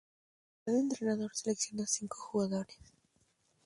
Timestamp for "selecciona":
1.35-1.85